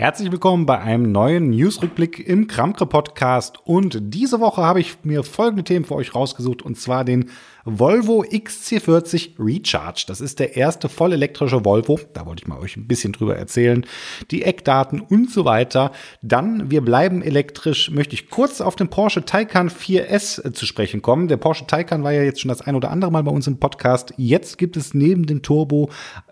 [0.00, 5.22] Herzlich willkommen bei einem neuen Newsrückblick im Kramkre Podcast und diese Woche habe ich mir
[5.22, 7.28] folgende Themen für euch rausgesucht und zwar den
[7.66, 10.04] Volvo XC40 Recharge.
[10.06, 12.00] Das ist der erste vollelektrische Volvo.
[12.14, 13.84] Da wollte ich mal euch ein bisschen drüber erzählen.
[14.30, 15.92] Die Eckdaten und so weiter.
[16.22, 21.28] Dann, wir bleiben elektrisch, möchte ich kurz auf den Porsche Taycan 4S zu sprechen kommen.
[21.28, 23.58] Der Porsche Taycan war ja jetzt schon das ein oder andere Mal bei uns im
[23.58, 24.14] Podcast.
[24.16, 25.90] Jetzt gibt es neben dem Turbo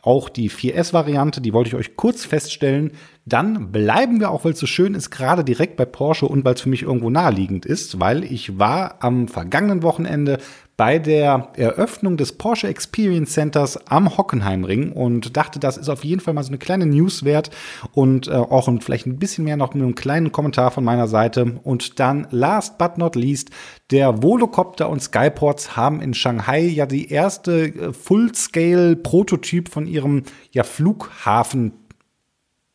[0.09, 1.43] auch die 4S-Variante.
[1.43, 2.93] Die wollte ich euch kurz feststellen.
[3.27, 6.55] Dann bleiben wir auch, weil es so schön ist, gerade direkt bei Porsche und weil
[6.55, 10.39] es für mich irgendwo naheliegend ist, weil ich war am vergangenen Wochenende
[10.79, 16.21] bei der Eröffnung des Porsche Experience Centers am Hockenheimring und dachte, das ist auf jeden
[16.21, 17.51] Fall mal so eine kleine News wert
[17.93, 21.59] und äh, auch vielleicht ein bisschen mehr noch mit einem kleinen Kommentar von meiner Seite.
[21.65, 23.51] Und dann last but not least,
[23.91, 30.63] der Volocopter und Skyports haben in Shanghai ja die erste äh, Full-Scale-Prototyp von ihrem ja,
[30.63, 31.73] Flughafen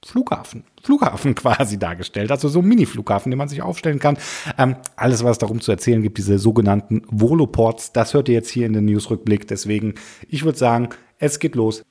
[0.06, 2.32] Flughafen, Flughafen quasi dargestellt.
[2.32, 4.18] Also so ein Mini-Flughafen, den man sich aufstellen kann.
[4.58, 8.66] Ähm, alles, was darum zu erzählen gibt, diese sogenannten Voloports, das hört ihr jetzt hier
[8.66, 9.48] in den Newsrückblick.
[9.48, 9.96] Deswegen,
[10.28, 11.84] ich würde sagen, es geht los.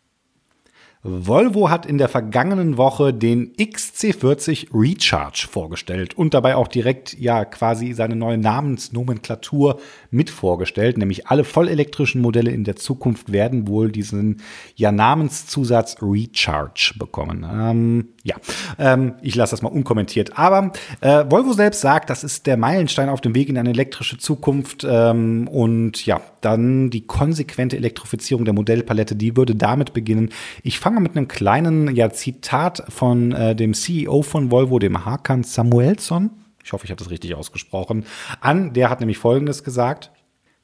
[1.05, 7.45] Volvo hat in der vergangenen Woche den XC40 Recharge vorgestellt und dabei auch direkt ja
[7.45, 9.81] quasi seine neue Namensnomenklatur
[10.13, 14.43] mit vorgestellt, nämlich alle vollelektrischen Modelle in der Zukunft werden wohl diesen
[14.77, 17.45] ja Namenszusatz Recharge bekommen.
[17.53, 18.37] Ähm, ja,
[18.79, 20.39] ähm, ich lasse das mal unkommentiert.
[20.39, 24.19] Aber äh, Volvo selbst sagt, das ist der Meilenstein auf dem Weg in eine elektrische
[24.19, 30.31] Zukunft ähm, und ja, dann die konsequente Elektrifizierung der Modellpalette, die würde damit beginnen.
[30.63, 35.43] Ich fange mit einem kleinen ja, Zitat von äh, dem CEO von Volvo, dem Hakan
[35.43, 36.31] Samuelsson.
[36.65, 38.05] Ich hoffe, ich habe das richtig ausgesprochen.
[38.41, 40.11] An, der hat nämlich Folgendes gesagt.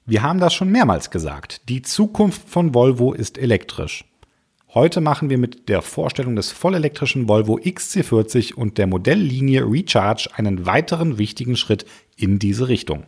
[0.06, 1.68] Wir haben das schon mehrmals gesagt.
[1.68, 4.04] Die Zukunft von Volvo ist elektrisch.
[4.74, 10.66] Heute machen wir mit der Vorstellung des vollelektrischen Volvo XC40 und der Modelllinie Recharge einen
[10.66, 13.04] weiteren wichtigen Schritt in diese Richtung.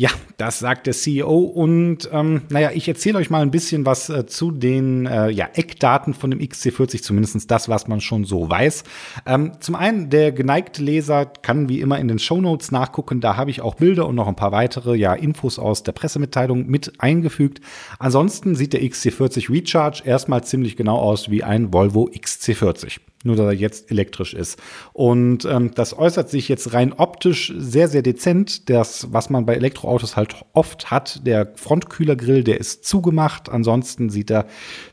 [0.00, 4.08] Ja, das sagt der CEO und ähm, naja, ich erzähle euch mal ein bisschen was
[4.08, 8.48] äh, zu den äh, ja, Eckdaten von dem XC40, zumindest das, was man schon so
[8.48, 8.84] weiß.
[9.26, 13.36] Ähm, zum einen, der geneigte Leser kann wie immer in den Show Notes nachgucken, da
[13.36, 16.94] habe ich auch Bilder und noch ein paar weitere ja, Infos aus der Pressemitteilung mit
[16.98, 17.60] eingefügt.
[17.98, 23.46] Ansonsten sieht der XC40 Recharge erstmal ziemlich genau aus wie ein Volvo XC40 nur dass
[23.46, 24.58] er jetzt elektrisch ist.
[24.92, 28.70] Und ähm, das äußert sich jetzt rein optisch sehr, sehr dezent.
[28.70, 33.48] Das, was man bei Elektroautos halt oft hat, der Frontkühlergrill, der ist zugemacht.
[33.50, 34.46] Ansonsten sieht er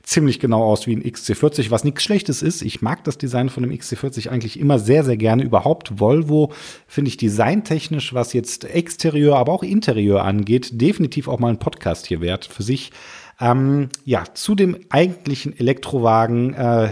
[0.04, 2.62] ziemlich genau aus wie ein XC40, was nichts Schlechtes ist.
[2.62, 5.44] Ich mag das Design von dem XC40 eigentlich immer sehr, sehr gerne.
[5.44, 6.52] Überhaupt Volvo
[6.86, 12.08] finde ich designtechnisch, was jetzt Exterieur, aber auch Interieur angeht, definitiv auch mal ein Podcast
[12.08, 12.92] hier wert für sich.
[13.40, 16.54] Ähm, ja, zu dem eigentlichen Elektrowagen.
[16.56, 16.90] Äh,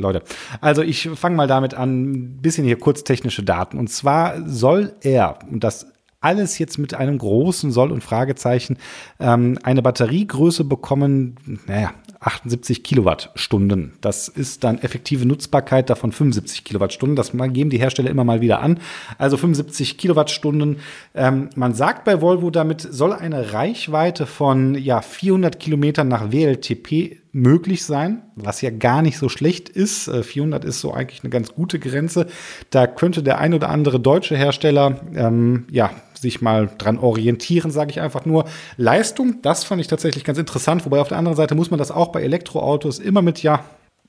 [0.00, 0.22] Leute,
[0.60, 3.78] also ich fange mal damit an, ein bisschen hier kurz technische Daten.
[3.78, 5.86] Und zwar soll er, und das
[6.20, 8.76] alles jetzt mit einem großen Soll und Fragezeichen,
[9.18, 13.94] ähm, eine Batteriegröße bekommen, naja, 78 Kilowattstunden.
[14.02, 17.16] Das ist dann effektive Nutzbarkeit davon 75 Kilowattstunden.
[17.16, 18.78] Das geben die Hersteller immer mal wieder an.
[19.16, 20.76] Also 75 Kilowattstunden.
[21.14, 27.16] Ähm, man sagt bei Volvo, damit soll eine Reichweite von ja, 400 Kilometern nach WLTP
[27.32, 30.10] möglich sein, was ja gar nicht so schlecht ist.
[30.10, 32.26] 400 äh, ist so eigentlich eine ganz gute Grenze.
[32.68, 37.90] Da könnte der ein oder andere deutsche Hersteller ähm, ja sich mal dran orientieren, sage
[37.90, 38.44] ich einfach nur.
[38.76, 41.90] Leistung, das fand ich tatsächlich ganz interessant, wobei auf der anderen Seite muss man das
[41.90, 43.64] auch bei Elektroautos immer mit ja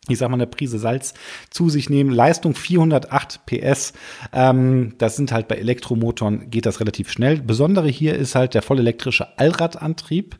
[0.10, 1.14] ich sag mal, eine Prise Salz
[1.52, 2.12] zu sich nehmen.
[2.12, 3.94] Leistung 408 PS.
[4.34, 7.40] Ähm, das sind halt bei Elektromotoren geht das relativ schnell.
[7.40, 10.38] Besondere hier ist halt der vollelektrische Allradantrieb.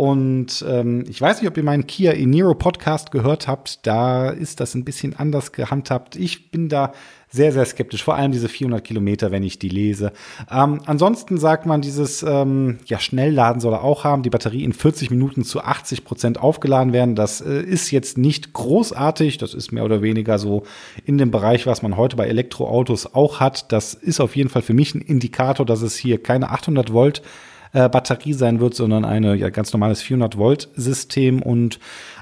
[0.00, 3.86] Und ähm, ich weiß nicht, ob ihr meinen Kia Eniro Podcast gehört habt.
[3.86, 6.16] Da ist das ein bisschen anders gehandhabt.
[6.16, 6.92] Ich bin da
[7.28, 8.02] sehr, sehr skeptisch.
[8.02, 10.12] Vor allem diese 400 Kilometer, wenn ich die lese.
[10.50, 14.22] Ähm, ansonsten sagt man, dieses ähm, ja, Schnellladen soll er auch haben.
[14.22, 17.14] Die Batterie in 40 Minuten zu 80 Prozent aufgeladen werden.
[17.14, 19.36] Das äh, ist jetzt nicht großartig.
[19.36, 20.62] Das ist mehr oder weniger so
[21.04, 23.70] in dem Bereich, was man heute bei Elektroautos auch hat.
[23.70, 27.20] Das ist auf jeden Fall für mich ein Indikator, dass es hier keine 800 Volt
[27.72, 31.42] äh, Batterie sein wird, sondern eine ja, ganz normales 400 Volt System.
[31.42, 31.78] Und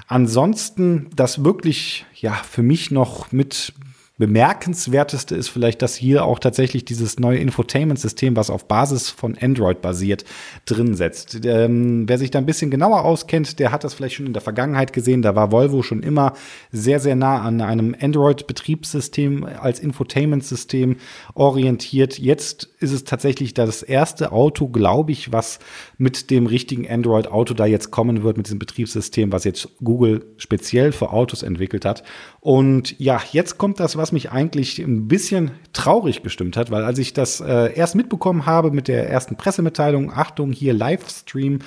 [0.07, 3.73] ansonsten das wirklich ja für mich noch mit
[4.19, 9.81] bemerkenswerteste ist vielleicht, dass hier auch tatsächlich dieses neue Infotainment-System, was auf Basis von Android
[9.81, 10.25] basiert,
[10.65, 11.45] drin setzt.
[11.45, 14.41] Ähm, wer sich da ein bisschen genauer auskennt, der hat das vielleicht schon in der
[14.41, 15.21] Vergangenheit gesehen.
[15.21, 16.33] Da war Volvo schon immer
[16.71, 20.97] sehr, sehr nah an einem Android-Betriebssystem als Infotainment-System
[21.33, 22.19] orientiert.
[22.19, 25.59] Jetzt ist es tatsächlich das erste Auto, glaube ich, was
[25.97, 30.91] mit dem richtigen Android-Auto da jetzt kommen wird, mit diesem Betriebssystem, was jetzt Google speziell
[30.91, 32.03] für Autos entwickelt hat.
[32.41, 36.83] Und ja, jetzt kommt das, was was mich eigentlich ein bisschen traurig gestimmt hat, weil
[36.83, 41.59] als ich das äh, erst mitbekommen habe mit der ersten Pressemitteilung, Achtung, hier Livestream,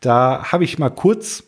[0.00, 1.44] da habe ich mal kurz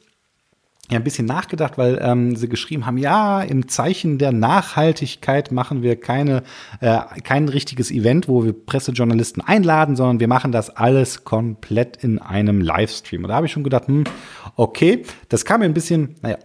[0.91, 5.83] ja ein bisschen nachgedacht, weil ähm, sie geschrieben haben, ja, im Zeichen der Nachhaltigkeit machen
[5.83, 6.43] wir keine,
[6.81, 12.19] äh, kein richtiges Event, wo wir Pressejournalisten einladen, sondern wir machen das alles komplett in
[12.19, 13.25] einem Livestream.
[13.25, 14.05] Und da habe ich schon gedacht, hm,
[14.57, 16.37] okay, das kam mir ein bisschen, naja,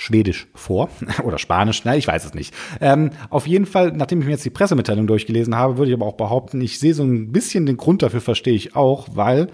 [0.00, 0.88] Schwedisch vor
[1.24, 2.54] oder Spanisch, na, ich weiß es nicht.
[2.80, 6.06] Ähm, auf jeden Fall, nachdem ich mir jetzt die Pressemitteilung durchgelesen habe, würde ich aber
[6.06, 9.48] auch behaupten, ich sehe so ein bisschen den Grund dafür, verstehe ich auch, weil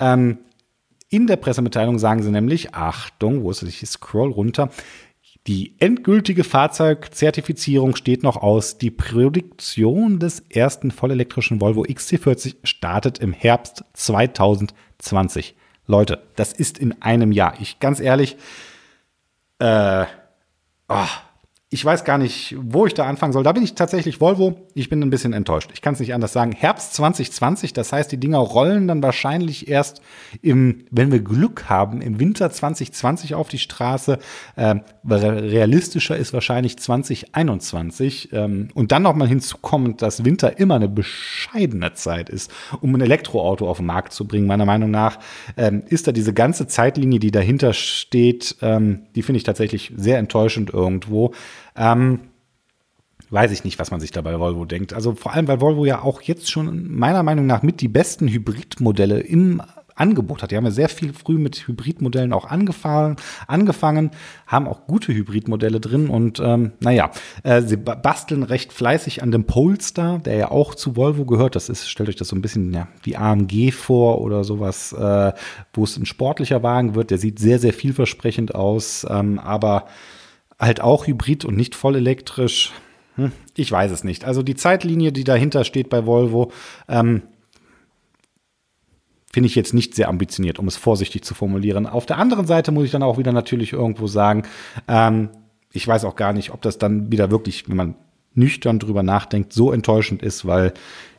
[0.00, 0.38] ähm,
[1.08, 3.68] in der Pressemitteilung sagen sie nämlich, Achtung, wo ist es?
[3.68, 4.70] Ich scroll runter.
[5.46, 8.78] Die endgültige Fahrzeugzertifizierung steht noch aus.
[8.78, 15.54] Die Produktion des ersten vollelektrischen Volvo XC40 startet im Herbst 2020.
[15.86, 17.54] Leute, das ist in einem Jahr.
[17.60, 18.36] Ich ganz ehrlich,
[19.62, 20.06] äh,
[20.88, 21.08] oh,
[21.72, 23.44] ich weiß gar nicht, wo ich da anfangen soll.
[23.44, 24.68] Da bin ich tatsächlich Volvo.
[24.74, 25.70] Ich bin ein bisschen enttäuscht.
[25.72, 26.52] Ich kann es nicht anders sagen.
[26.52, 30.02] Herbst 2020, das heißt, die Dinger rollen dann wahrscheinlich erst
[30.42, 34.18] im, wenn wir Glück haben, im Winter 2020 auf die Straße.
[34.54, 38.34] Ähm, realistischer ist wahrscheinlich 2021.
[38.34, 42.52] Ähm, und dann noch mal hinzukommen, dass Winter immer eine bescheidene Zeit ist,
[42.82, 44.46] um ein Elektroauto auf den Markt zu bringen.
[44.46, 45.18] Meiner Meinung nach
[45.56, 50.18] ähm, ist da diese ganze Zeitlinie, die dahinter steht, ähm, die finde ich tatsächlich sehr
[50.18, 51.32] enttäuschend irgendwo.
[51.76, 52.20] Ähm,
[53.30, 54.92] weiß ich nicht, was man sich da bei Volvo denkt.
[54.92, 58.28] Also vor allem, weil Volvo ja auch jetzt schon meiner Meinung nach mit die besten
[58.28, 59.62] Hybridmodelle im
[59.94, 60.50] Angebot hat.
[60.50, 63.16] Die haben ja sehr viel früh mit Hybridmodellen auch angefangen,
[63.46, 64.10] angefangen
[64.46, 67.10] haben auch gute Hybridmodelle drin und ähm, naja,
[67.42, 71.56] äh, sie basteln recht fleißig an dem Polestar, der ja auch zu Volvo gehört.
[71.56, 75.32] Das ist, stellt euch das so ein bisschen ja, wie AMG vor oder sowas, äh,
[75.72, 77.10] wo es ein sportlicher Wagen wird.
[77.10, 79.86] Der sieht sehr, sehr vielversprechend aus, ähm, aber
[80.62, 82.72] halt auch hybrid und nicht voll elektrisch.
[83.16, 84.24] Hm, ich weiß es nicht.
[84.24, 86.52] Also die Zeitlinie, die dahinter steht bei Volvo,
[86.88, 87.22] ähm,
[89.32, 91.86] finde ich jetzt nicht sehr ambitioniert, um es vorsichtig zu formulieren.
[91.86, 94.44] Auf der anderen Seite muss ich dann auch wieder natürlich irgendwo sagen,
[94.88, 95.30] ähm,
[95.72, 97.94] ich weiß auch gar nicht, ob das dann wieder wirklich, wenn man
[98.34, 100.72] nüchtern drüber nachdenkt, so enttäuschend ist, weil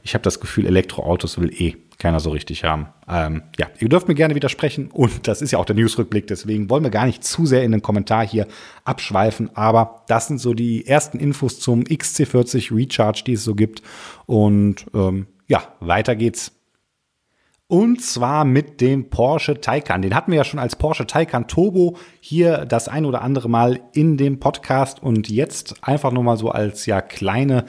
[0.03, 2.87] ich habe das Gefühl, Elektroautos will eh keiner so richtig haben.
[3.07, 6.69] Ähm, ja, ihr dürft mir gerne widersprechen und das ist ja auch der Newsrückblick, deswegen
[6.69, 8.45] wollen wir gar nicht zu sehr in den Kommentar hier
[8.83, 13.81] abschweifen, aber das sind so die ersten Infos zum XC40 Recharge, die es so gibt
[14.25, 16.51] und ähm, ja, weiter geht's.
[17.67, 20.01] Und zwar mit dem Porsche Taycan.
[20.01, 23.79] Den hatten wir ja schon als Porsche Taycan Turbo hier das ein oder andere Mal
[23.93, 27.63] in dem Podcast und jetzt einfach nur mal so als ja kleine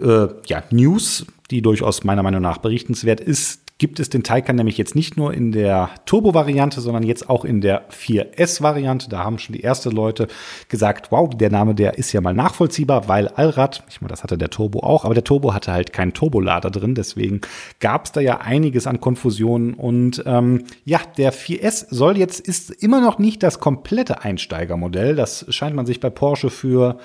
[0.00, 4.78] äh, ja, News, die durchaus meiner Meinung nach berichtenswert ist, gibt es den Taycan nämlich
[4.78, 9.08] jetzt nicht nur in der Turbo-Variante, sondern jetzt auch in der 4S-Variante.
[9.08, 10.28] Da haben schon die ersten Leute
[10.68, 14.38] gesagt, wow, der Name, der ist ja mal nachvollziehbar, weil Allrad, ich meine, das hatte
[14.38, 17.40] der Turbo auch, aber der Turbo hatte halt keinen Turbolader drin, deswegen
[17.80, 22.70] gab es da ja einiges an Konfusionen und ähm, ja, der 4S soll jetzt, ist
[22.70, 25.16] immer noch nicht das komplette Einsteigermodell.
[25.16, 26.98] Das scheint man sich bei Porsche für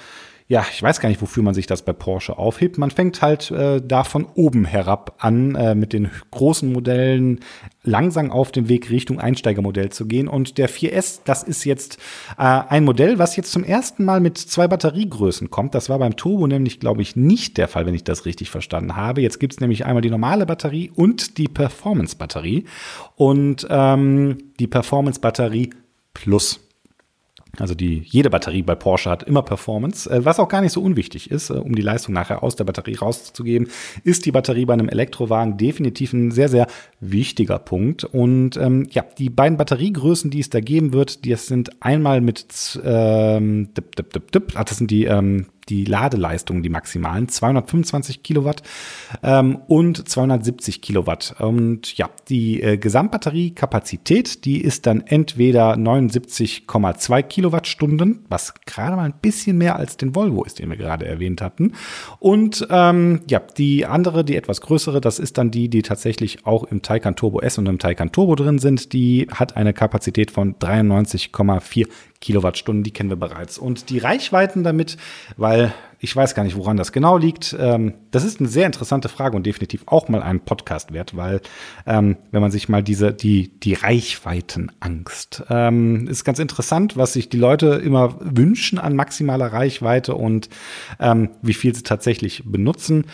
[0.50, 2.78] ja, ich weiß gar nicht, wofür man sich das bei Porsche aufhebt.
[2.78, 7.42] Man fängt halt äh, da von oben herab an, äh, mit den großen Modellen
[7.84, 10.30] langsam auf dem Weg Richtung Einsteigermodell zu gehen.
[10.30, 11.98] Und der 4S, das ist jetzt
[12.38, 15.76] äh, ein Modell, was jetzt zum ersten Mal mit zwei Batteriegrößen kommt.
[15.76, 18.96] Das war beim Turbo nämlich, glaube ich, nicht der Fall, wenn ich das richtig verstanden
[18.96, 19.22] habe.
[19.22, 22.64] Jetzt gibt es nämlich einmal die normale Batterie und die Performance-Batterie.
[23.16, 25.72] Und ähm, die Performance-Batterie
[26.14, 26.67] Plus.
[27.58, 30.82] Also die, jede Batterie bei Porsche hat immer Performance, äh, was auch gar nicht so
[30.82, 33.70] unwichtig ist, äh, um die Leistung nachher aus der Batterie rauszugeben,
[34.04, 36.68] ist die Batterie bei einem Elektrowagen definitiv ein sehr, sehr
[37.00, 38.04] wichtiger Punkt.
[38.04, 42.80] Und ähm, ja, die beiden Batteriegrößen, die es da geben wird, die sind einmal mit,
[42.84, 48.64] ähm, dip, dip, dip, dip, das sind die ähm, die Ladeleistung, die maximalen, 225 Kilowatt
[49.24, 51.36] ähm, und 270 Kilowatt.
[51.40, 59.20] Und ja, die äh, Gesamtbatteriekapazität, die ist dann entweder 79,2 Kilowattstunden, was gerade mal ein
[59.22, 61.74] bisschen mehr als den Volvo ist, den wir gerade erwähnt hatten.
[62.20, 66.64] Und ähm, ja, die andere, die etwas größere, das ist dann die, die tatsächlich auch
[66.64, 68.94] im Taycan Turbo S und im Taycan Turbo drin sind.
[68.94, 71.88] Die hat eine Kapazität von 93,4
[72.22, 73.58] Kilowattstunden, die kennen wir bereits.
[73.58, 74.98] Und die Reichweiten damit,
[75.38, 77.56] weil ich weiß gar nicht, woran das genau liegt.
[77.60, 81.42] Ähm, das ist eine sehr interessante Frage und definitiv auch mal einen Podcast wert, weil
[81.86, 87.30] ähm, wenn man sich mal diese, die, die Reichweitenangst, ähm, ist ganz interessant, was sich
[87.30, 90.50] die Leute immer wünschen an maximaler Reichweite und
[91.00, 93.06] ähm, wie viel sie tatsächlich benutzen.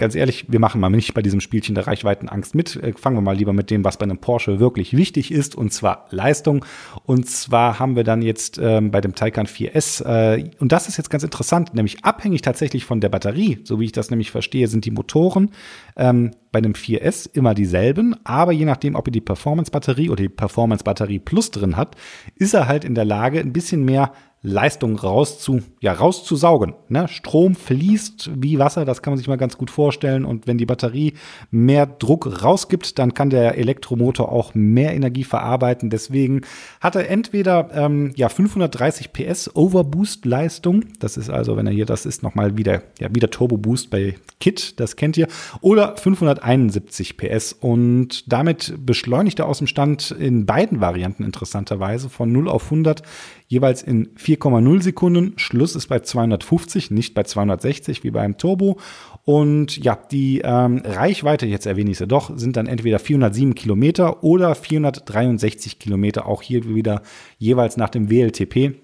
[0.00, 2.74] Ganz ehrlich, wir machen mal nicht bei diesem Spielchen der Reichweitenangst mit.
[2.74, 5.74] Äh, fangen wir mal lieber mit dem, was bei einem Porsche wirklich wichtig ist, und
[5.74, 6.64] zwar Leistung.
[7.04, 10.96] Und zwar haben wir dann jetzt ähm, bei dem Taycan 4S, äh, und das ist
[10.96, 14.68] jetzt ganz interessant, nämlich abhängig tatsächlich von der Batterie, so wie ich das nämlich verstehe,
[14.68, 15.50] sind die Motoren
[15.96, 20.30] ähm, bei dem 4S immer dieselben, aber je nachdem, ob ihr die Performance-Batterie oder die
[20.30, 21.94] Performance-Batterie Plus drin hat,
[22.36, 26.72] ist er halt in der Lage, ein bisschen mehr Leistung rauszu, ja, rauszusaugen.
[26.88, 27.08] Ne?
[27.08, 30.24] Strom fließt wie Wasser, das kann man sich mal ganz gut vorstellen.
[30.24, 31.12] Und wenn die Batterie
[31.50, 35.90] mehr Druck rausgibt, dann kann der Elektromotor auch mehr Energie verarbeiten.
[35.90, 36.40] Deswegen
[36.80, 40.84] hat er entweder ähm, ja, 530 PS Overboost-Leistung.
[41.00, 44.14] Das ist also, wenn er hier, das ist nochmal wieder, ja, wieder Turbo Boost bei
[44.40, 45.28] Kit, das kennt ihr.
[45.60, 47.52] Oder 571 PS.
[47.52, 53.02] Und damit beschleunigt er aus dem Stand in beiden Varianten interessanterweise von 0 auf 100
[53.50, 55.32] jeweils in 4,0 Sekunden.
[55.36, 58.78] Schluss ist bei 250, nicht bei 260 wie beim Turbo.
[59.24, 64.22] Und ja, die ähm, Reichweite, jetzt erwähne ich sie doch, sind dann entweder 407 Kilometer
[64.22, 67.02] oder 463 Kilometer, auch hier wieder
[67.38, 68.76] jeweils nach dem WLTP.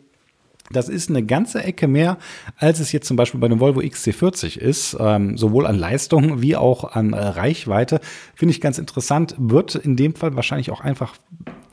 [0.72, 2.18] Das ist eine ganze Ecke mehr,
[2.56, 6.56] als es jetzt zum Beispiel bei dem Volvo XC40 ist, ähm, sowohl an Leistung wie
[6.56, 8.00] auch an äh, Reichweite.
[8.34, 9.36] Finde ich ganz interessant.
[9.38, 11.14] Wird in dem Fall wahrscheinlich auch einfach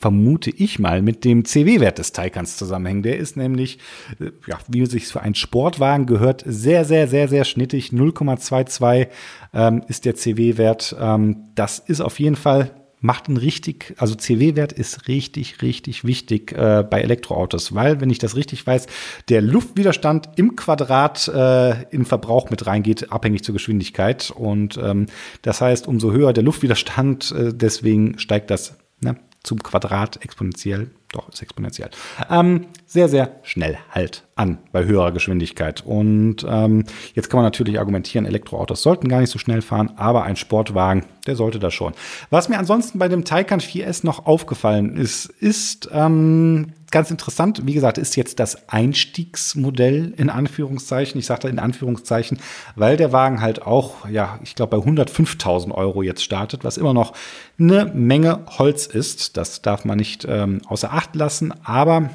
[0.04, 3.04] vermute ich mal, mit dem CW-Wert des Taycans zusammenhängen.
[3.04, 3.80] Der ist nämlich,
[4.20, 7.92] äh, ja, wie sich für einen Sportwagen gehört, sehr, sehr, sehr, sehr schnittig.
[7.92, 9.08] 0,22
[9.54, 10.94] ähm, ist der CW-Wert.
[11.00, 16.54] Ähm, das ist auf jeden Fall macht ein richtig, also CW-Wert ist richtig, richtig wichtig
[16.54, 18.88] äh, bei Elektroautos, weil, wenn ich das richtig weiß,
[19.28, 24.32] der Luftwiderstand im Quadrat äh, in Verbrauch mit reingeht, abhängig zur Geschwindigkeit.
[24.32, 25.08] Und ähm,
[25.42, 31.30] das heißt, umso höher der Luftwiderstand, äh, deswegen steigt das ne, zum Quadrat exponentiell, doch
[31.30, 31.90] ist exponentiell,
[32.30, 35.84] ähm, sehr, sehr schnell halt an bei höherer Geschwindigkeit.
[35.86, 40.24] Und ähm, jetzt kann man natürlich argumentieren, Elektroautos sollten gar nicht so schnell fahren, aber
[40.24, 41.94] ein Sportwagen, der sollte das schon.
[42.30, 47.66] Was mir ansonsten bei dem Taycan 4S noch aufgefallen ist, ist ähm, ganz interessant.
[47.66, 51.20] Wie gesagt, ist jetzt das Einstiegsmodell in Anführungszeichen.
[51.20, 52.40] Ich sage da in Anführungszeichen,
[52.76, 56.94] weil der Wagen halt auch, ja, ich glaube bei 105.000 Euro jetzt startet, was immer
[56.94, 57.14] noch
[57.60, 59.38] eine Menge Holz ist.
[59.38, 61.54] Das darf man nicht ähm, außer Acht lassen.
[61.64, 62.10] Aber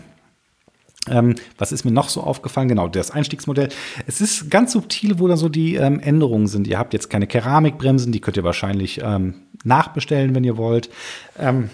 [1.10, 2.68] ähm, was ist mir noch so aufgefallen?
[2.68, 3.68] Genau, das Einstiegsmodell.
[4.06, 6.66] Es ist ganz subtil, wo da so die ähm, Änderungen sind.
[6.66, 10.90] Ihr habt jetzt keine Keramikbremsen, die könnt ihr wahrscheinlich ähm, nachbestellen, wenn ihr wollt.
[11.38, 11.70] Ähm,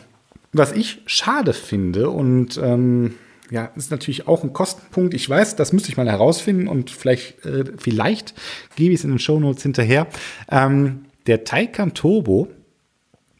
[0.52, 3.14] was ich schade finde und ähm,
[3.50, 5.12] ja, ist natürlich auch ein Kostenpunkt.
[5.14, 8.34] Ich weiß, das müsste ich mal herausfinden und vielleicht, äh, vielleicht
[8.76, 10.06] gebe ich es in den Show Notes hinterher.
[10.50, 12.48] Ähm, der Taycan Turbo,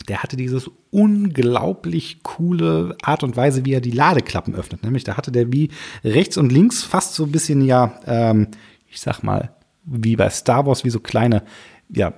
[0.09, 4.84] der hatte dieses unglaublich coole Art und Weise, wie er die Ladeklappen öffnet.
[4.84, 5.70] Nämlich, da hatte der wie
[6.04, 8.48] rechts und links fast so ein bisschen, ja, ähm,
[8.88, 9.50] ich sag mal,
[9.84, 11.42] wie bei Star Wars, wie so kleine,
[11.88, 12.14] ja,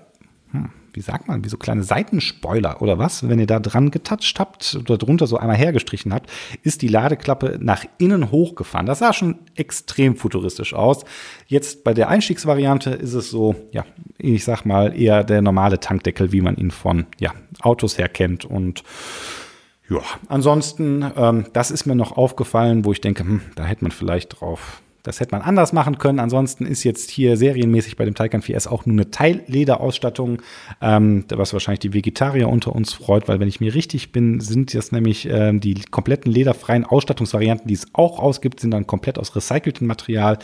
[0.97, 4.79] wie sagt man, wie so kleine Seitenspoiler oder was, wenn ihr da dran getoucht habt
[4.81, 6.31] oder drunter so einmal hergestrichen habt,
[6.63, 8.87] ist die Ladeklappe nach innen hochgefahren.
[8.87, 11.05] Das sah schon extrem futuristisch aus.
[11.47, 13.85] Jetzt bei der Einstiegsvariante ist es so, ja,
[14.17, 18.47] ich sag mal, eher der normale Tankdeckel, wie man ihn von ja, Autos her kennt
[18.47, 18.83] und
[19.89, 23.93] ja, ansonsten, ähm, das ist mir noch aufgefallen, wo ich denke, hm, da hätte man
[23.93, 26.19] vielleicht drauf das hätte man anders machen können.
[26.19, 30.43] Ansonsten ist jetzt hier serienmäßig bei dem Taycan 4S auch nur eine Teillederausstattung,
[30.81, 34.75] ähm, was wahrscheinlich die Vegetarier unter uns freut, weil wenn ich mir richtig bin, sind
[34.75, 39.37] das nämlich ähm, die kompletten lederfreien Ausstattungsvarianten, die es auch ausgibt, sind dann komplett aus
[39.37, 40.39] recyceltem Material.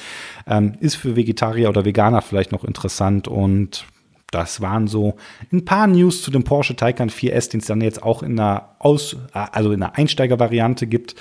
[0.47, 3.85] Ähm, ist für Vegetarier oder Veganer vielleicht noch interessant und
[4.31, 5.17] das waren so
[5.53, 8.77] ein paar News zu dem Porsche Taycan 4S, den es dann jetzt auch in einer
[8.79, 11.17] Aus, also in einer Einsteigervariante gibt.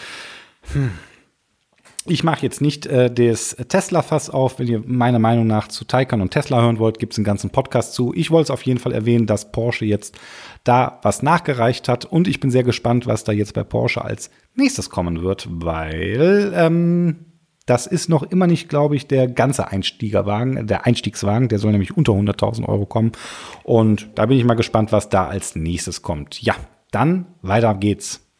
[0.73, 0.91] Hm
[2.05, 4.57] ich mache jetzt nicht äh, das Tesla-Fass auf.
[4.57, 7.51] Wenn ihr meiner Meinung nach zu Taycan und Tesla hören wollt, gibt es einen ganzen
[7.51, 8.13] Podcast zu.
[8.15, 10.17] Ich wollte es auf jeden Fall erwähnen, dass Porsche jetzt
[10.63, 12.05] da was nachgereicht hat.
[12.05, 16.51] Und ich bin sehr gespannt, was da jetzt bei Porsche als nächstes kommen wird, weil
[16.55, 17.25] ähm,
[17.67, 21.49] das ist noch immer nicht, glaube ich, der ganze Einstiegerwagen, der Einstiegswagen.
[21.49, 23.11] Der soll nämlich unter 100.000 Euro kommen.
[23.63, 26.41] Und da bin ich mal gespannt, was da als nächstes kommt.
[26.41, 26.55] Ja,
[26.89, 28.30] dann weiter geht's.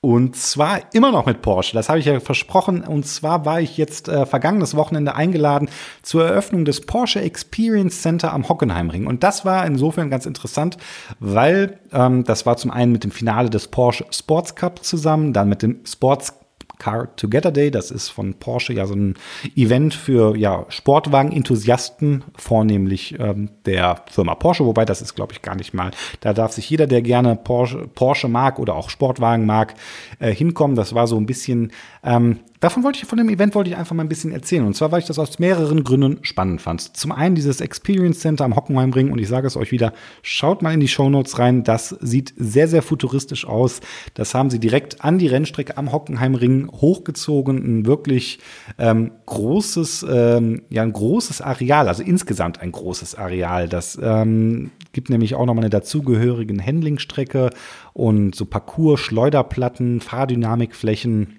[0.00, 1.74] Und zwar immer noch mit Porsche.
[1.74, 2.84] Das habe ich ja versprochen.
[2.84, 5.68] Und zwar war ich jetzt äh, vergangenes Wochenende eingeladen
[6.02, 9.08] zur Eröffnung des Porsche Experience Center am Hockenheimring.
[9.08, 10.76] Und das war insofern ganz interessant,
[11.18, 15.48] weil ähm, das war zum einen mit dem Finale des Porsche Sports Cup zusammen, dann
[15.48, 16.32] mit dem Sports
[16.78, 17.70] Car Together Day.
[17.70, 19.14] Das ist von Porsche ja so ein
[19.56, 25.54] Event für ja, Sportwagen-Enthusiasten, vornehmlich ähm, der Firma Porsche, wobei das ist, glaube ich, gar
[25.54, 25.90] nicht mal.
[26.20, 29.74] Da darf sich jeder, der gerne Porsche, Porsche mag oder auch Sportwagen mag,
[30.18, 30.76] äh, hinkommen.
[30.76, 31.72] Das war so ein bisschen
[32.04, 34.66] ähm, davon wollte ich, von dem Event wollte ich einfach mal ein bisschen erzählen.
[34.66, 36.96] Und zwar, weil ich das aus mehreren Gründen spannend fand.
[36.96, 39.10] Zum einen dieses Experience Center am Hockenheimring.
[39.12, 41.64] Und ich sage es euch wieder, schaut mal in die Show Notes rein.
[41.64, 43.80] Das sieht sehr, sehr futuristisch aus.
[44.14, 47.58] Das haben sie direkt an die Rennstrecke am Hockenheimring hochgezogen.
[47.58, 48.40] Ein wirklich
[48.78, 51.88] ähm, großes, ähm, ja, ein großes Areal.
[51.88, 53.68] Also insgesamt ein großes Areal.
[53.68, 57.50] Das ähm, gibt nämlich auch nochmal eine dazugehörigen Handlingstrecke
[57.92, 61.37] und so Parcours, Schleuderplatten, Fahrdynamikflächen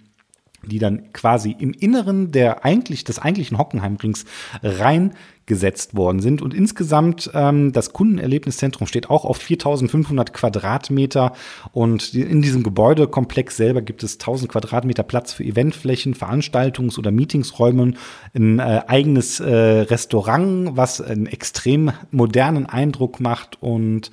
[0.64, 4.26] die dann quasi im Inneren der eigentlich, des eigentlichen Hockenheimrings
[4.62, 5.14] rein
[5.50, 6.42] gesetzt worden sind.
[6.42, 11.34] Und insgesamt ähm, das Kundenerlebniszentrum steht auch auf 4500 Quadratmeter.
[11.74, 17.96] Und in diesem Gebäudekomplex selber gibt es 1000 Quadratmeter Platz für Eventflächen, Veranstaltungs- oder Meetingsräume,
[18.34, 23.58] ein äh, eigenes äh, Restaurant, was einen extrem modernen Eindruck macht.
[23.62, 24.12] Und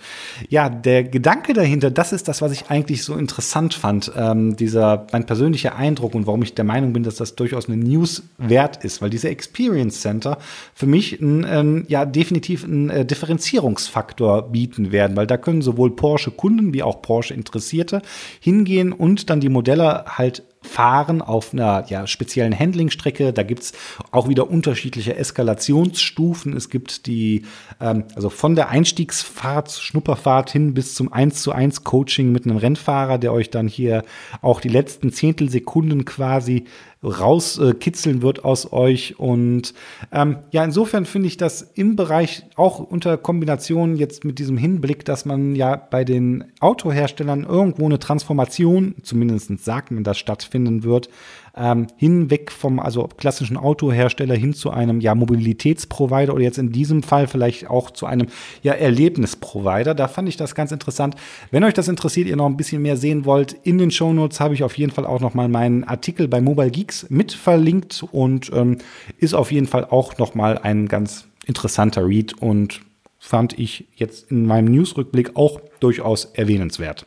[0.48, 4.10] ja, der Gedanke dahinter, das ist das, was ich eigentlich so interessant fand.
[4.16, 7.76] Ähm, dieser, mein persönlicher Eindruck und warum ich der Meinung bin, dass das durchaus eine
[7.76, 10.38] News wert ist, weil diese Experience Center
[10.74, 15.94] für mich ein, ähm, ja definitiv ein äh, Differenzierungsfaktor bieten werden, weil da können sowohl
[15.94, 18.02] Porsche-Kunden wie auch Porsche-Interessierte
[18.40, 23.32] hingehen und dann die Modelle halt fahren auf einer ja, speziellen Handlingstrecke.
[23.32, 23.72] Da gibt es
[24.10, 26.54] auch wieder unterschiedliche Eskalationsstufen.
[26.54, 27.46] Es gibt die,
[27.80, 32.56] ähm, also von der Einstiegsfahrt, Schnupperfahrt hin bis zum 1 zu 1 Coaching mit einem
[32.56, 34.04] Rennfahrer, der euch dann hier
[34.42, 36.64] auch die letzten Zehntelsekunden quasi
[37.02, 39.18] rauskitzeln äh, wird aus euch.
[39.18, 39.74] Und
[40.12, 45.04] ähm, ja, insofern finde ich das im Bereich auch unter Kombination jetzt mit diesem Hinblick,
[45.04, 51.08] dass man ja bei den Autoherstellern irgendwo eine Transformation, zumindest sagt man das, stattfinden wird,
[51.56, 57.02] ähm, hinweg vom also klassischen Autohersteller hin zu einem ja Mobilitätsprovider oder jetzt in diesem
[57.02, 58.28] Fall vielleicht auch zu einem
[58.62, 59.94] ja Erlebnisprovider.
[59.94, 61.14] Da fand ich das ganz interessant.
[61.50, 64.54] Wenn euch das interessiert, ihr noch ein bisschen mehr sehen wollt, in den Shownotes habe
[64.54, 68.50] ich auf jeden Fall auch noch mal meinen Artikel bei Mobile Geeks mit verlinkt und
[68.52, 68.78] ähm,
[69.18, 72.80] ist auf jeden Fall auch noch mal ein ganz interessanter Read und
[73.18, 77.06] fand ich jetzt in meinem Newsrückblick auch durchaus erwähnenswert.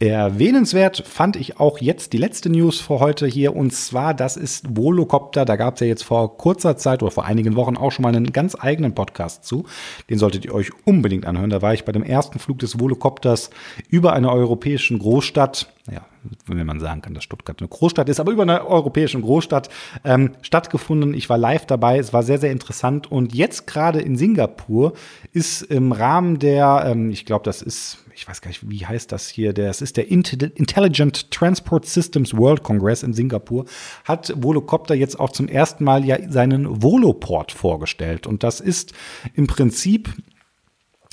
[0.00, 4.64] Erwähnenswert fand ich auch jetzt die letzte News für heute hier und zwar, das ist
[4.74, 5.44] Volocopter.
[5.44, 8.16] Da gab es ja jetzt vor kurzer Zeit oder vor einigen Wochen auch schon mal
[8.16, 9.66] einen ganz eigenen Podcast zu.
[10.08, 11.50] Den solltet ihr euch unbedingt anhören.
[11.50, 13.50] Da war ich bei dem ersten Flug des Volocopters
[13.90, 15.70] über eine europäischen Großstadt.
[15.90, 16.04] Ja,
[16.46, 19.70] wenn man sagen kann, dass Stuttgart eine Großstadt ist, aber über eine europäische Großstadt
[20.04, 21.14] ähm, stattgefunden.
[21.14, 23.10] Ich war live dabei, es war sehr, sehr interessant.
[23.10, 24.92] Und jetzt gerade in Singapur
[25.32, 29.10] ist im Rahmen der, ähm, ich glaube, das ist ich weiß gar nicht, wie heißt
[29.12, 33.64] das hier, das ist der Intelligent Transport Systems World Congress in Singapur,
[34.04, 38.26] hat Volocopter jetzt auch zum ersten Mal ja seinen Voloport vorgestellt.
[38.26, 38.92] Und das ist
[39.34, 40.10] im Prinzip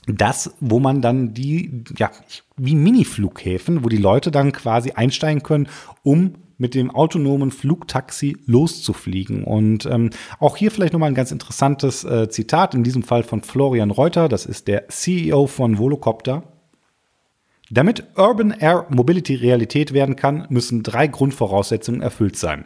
[0.08, 2.12] das, wo man dann die, ja,
[2.56, 5.68] wie Mini-Flughäfen, wo die Leute dann quasi einsteigen können,
[6.04, 9.44] um mit dem autonomen Flugtaxi loszufliegen.
[9.44, 13.42] Und ähm, auch hier vielleicht nochmal ein ganz interessantes äh, Zitat, in diesem Fall von
[13.42, 16.44] Florian Reuter, das ist der CEO von Volocopter.
[17.70, 22.66] Damit Urban Air Mobility Realität werden kann, müssen drei Grundvoraussetzungen erfüllt sein.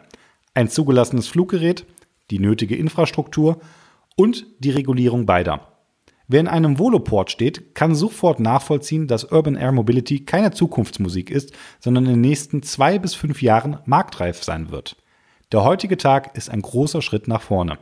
[0.54, 1.84] Ein zugelassenes Fluggerät,
[2.30, 3.60] die nötige Infrastruktur
[4.16, 5.71] und die Regulierung beider.
[6.32, 11.52] Wer in einem Voloport steht, kann sofort nachvollziehen, dass Urban Air Mobility keine Zukunftsmusik ist,
[11.78, 14.96] sondern in den nächsten zwei bis fünf Jahren marktreif sein wird.
[15.52, 17.76] Der heutige Tag ist ein großer Schritt nach vorne.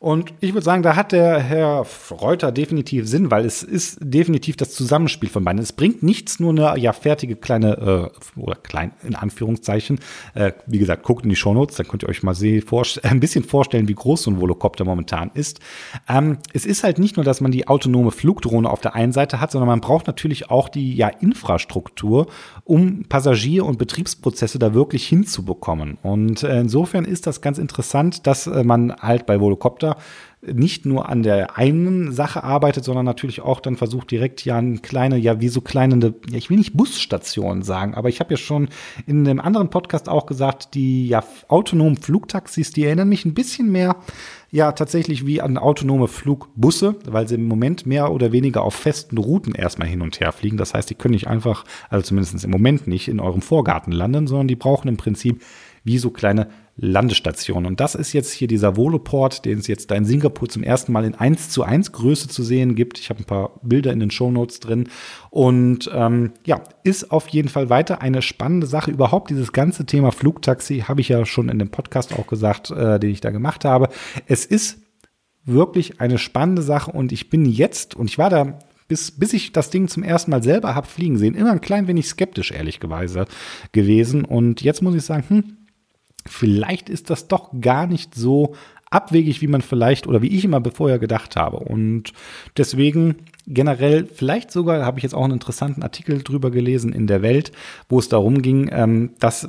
[0.00, 4.56] Und ich würde sagen, da hat der Herr Reuter definitiv Sinn, weil es ist definitiv
[4.56, 5.60] das Zusammenspiel von beiden.
[5.60, 9.98] Es bringt nichts, nur eine ja fertige kleine äh, oder klein in Anführungszeichen.
[10.34, 12.62] Äh, wie gesagt, guckt in die Shownotes, dann könnt ihr euch mal sehen,
[13.02, 15.58] ein bisschen vorstellen, wie groß so ein Volocopter momentan ist.
[16.08, 19.40] Ähm, es ist halt nicht nur, dass man die autonome Flugdrohne auf der einen Seite
[19.40, 22.28] hat, sondern man braucht natürlich auch die ja Infrastruktur,
[22.62, 25.98] um Passagier- und Betriebsprozesse da wirklich hinzubekommen.
[26.04, 30.02] Und äh, insofern ist das ganz interessant, dass äh, man halt bei Volocopter Tochter
[30.40, 34.78] nicht nur an der einen Sache arbeitet, sondern natürlich auch dann versucht direkt ja eine
[34.78, 38.36] kleine, ja wie so kleine, ja ich will nicht Busstationen sagen, aber ich habe ja
[38.36, 38.68] schon
[39.08, 43.72] in einem anderen Podcast auch gesagt, die ja autonomen Flugtaxis, die erinnern mich ein bisschen
[43.72, 43.96] mehr
[44.52, 49.18] ja tatsächlich wie an autonome Flugbusse, weil sie im Moment mehr oder weniger auf festen
[49.18, 50.56] Routen erstmal hin und her fliegen.
[50.56, 54.28] Das heißt, die können nicht einfach, also zumindest im Moment nicht, in eurem Vorgarten landen,
[54.28, 55.42] sondern die brauchen im Prinzip
[55.82, 56.48] wie so kleine
[56.80, 57.66] Landestation.
[57.66, 60.92] Und das ist jetzt hier dieser Voloport, den es jetzt da in Singapur zum ersten
[60.92, 63.00] Mal in 1 zu 1 Größe zu sehen gibt.
[63.00, 64.88] Ich habe ein paar Bilder in den Show Notes drin.
[65.30, 68.92] Und ähm, ja, ist auf jeden Fall weiter eine spannende Sache.
[68.92, 73.00] Überhaupt dieses ganze Thema Flugtaxi habe ich ja schon in dem Podcast auch gesagt, äh,
[73.00, 73.88] den ich da gemacht habe.
[74.26, 74.78] Es ist
[75.44, 79.52] wirklich eine spannende Sache und ich bin jetzt, und ich war da bis, bis ich
[79.52, 83.26] das Ding zum ersten Mal selber habe fliegen sehen, immer ein klein wenig skeptisch, ehrlicherweise
[83.72, 84.24] gewesen.
[84.24, 85.57] Und jetzt muss ich sagen, hm,
[86.28, 88.54] vielleicht ist das doch gar nicht so
[88.90, 91.58] abwegig, wie man vielleicht oder wie ich immer vorher gedacht habe.
[91.58, 92.12] Und
[92.56, 97.22] deswegen generell, vielleicht sogar habe ich jetzt auch einen interessanten Artikel drüber gelesen in der
[97.22, 97.52] Welt,
[97.88, 99.48] wo es darum ging, ähm, dass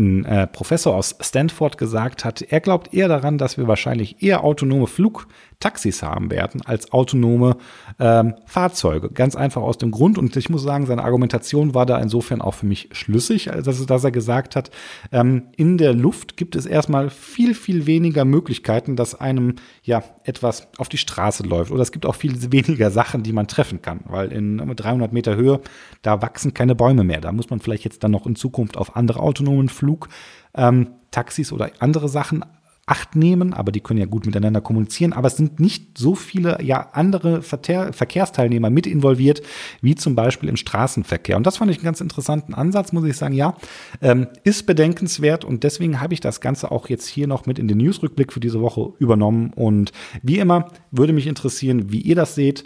[0.00, 4.42] ein äh, Professor aus Stanford gesagt hat, er glaubt eher daran, dass wir wahrscheinlich eher
[4.42, 7.56] autonome Flugtaxis haben werden als autonome
[7.98, 9.10] ähm, Fahrzeuge.
[9.10, 10.18] Ganz einfach aus dem Grund.
[10.18, 14.04] Und ich muss sagen, seine Argumentation war da insofern auch für mich schlüssig, also dass
[14.04, 14.70] er gesagt hat,
[15.12, 20.68] ähm, in der Luft gibt es erstmal viel, viel weniger Möglichkeiten, dass einem ja etwas
[20.78, 21.70] auf die Straße läuft.
[21.70, 25.36] Oder es gibt auch viel weniger Sachen, die man treffen kann, weil in 300 Meter
[25.36, 25.60] Höhe,
[26.02, 27.20] da wachsen keine Bäume mehr.
[27.20, 31.70] Da muss man vielleicht jetzt dann noch in Zukunft auf andere autonomen Flugtaxis ähm, oder
[31.80, 32.44] andere Sachen
[32.90, 35.12] Acht nehmen, aber die können ja gut miteinander kommunizieren.
[35.12, 39.42] Aber es sind nicht so viele ja andere Verkehr, Verkehrsteilnehmer mit involviert,
[39.80, 41.36] wie zum Beispiel im Straßenverkehr.
[41.36, 43.34] Und das fand ich einen ganz interessanten Ansatz, muss ich sagen.
[43.34, 43.54] Ja,
[44.02, 47.68] ähm, ist bedenkenswert und deswegen habe ich das Ganze auch jetzt hier noch mit in
[47.68, 49.52] den Newsrückblick für diese Woche übernommen.
[49.54, 49.92] Und
[50.24, 52.64] wie immer würde mich interessieren, wie ihr das seht.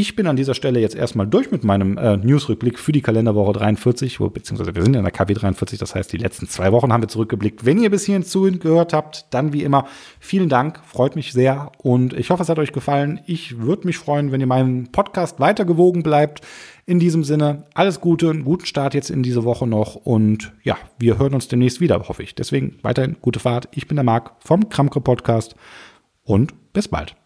[0.00, 3.52] Ich bin an dieser Stelle jetzt erstmal durch mit meinem äh, Newsrückblick für die Kalenderwoche
[3.52, 6.90] 43, wo, beziehungsweise wir sind in der KW 43, das heißt, die letzten zwei Wochen
[6.90, 7.66] haben wir zurückgeblickt.
[7.66, 9.86] Wenn ihr bis hierhin zugehört habt, dann wie immer
[10.18, 13.20] vielen Dank, freut mich sehr und ich hoffe, es hat euch gefallen.
[13.26, 16.40] Ich würde mich freuen, wenn ihr meinem Podcast weiter gewogen bleibt.
[16.86, 20.78] In diesem Sinne, alles Gute, einen guten Start jetzt in diese Woche noch und ja,
[20.98, 22.34] wir hören uns demnächst wieder, hoffe ich.
[22.34, 23.68] Deswegen weiterhin gute Fahrt.
[23.72, 25.56] Ich bin der Marc vom Kramke Podcast
[26.24, 27.19] und bis bald.